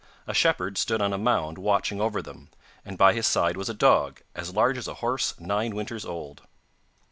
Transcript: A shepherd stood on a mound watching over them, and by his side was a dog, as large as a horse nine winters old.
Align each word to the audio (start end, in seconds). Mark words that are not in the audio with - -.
A 0.25 0.33
shepherd 0.33 0.79
stood 0.79 0.99
on 0.99 1.13
a 1.13 1.17
mound 1.19 1.59
watching 1.59 2.01
over 2.01 2.23
them, 2.23 2.49
and 2.83 2.97
by 2.97 3.13
his 3.13 3.27
side 3.27 3.55
was 3.55 3.69
a 3.69 3.73
dog, 3.75 4.21
as 4.33 4.51
large 4.55 4.75
as 4.79 4.87
a 4.87 4.95
horse 4.95 5.39
nine 5.39 5.75
winters 5.75 6.05
old. 6.05 6.41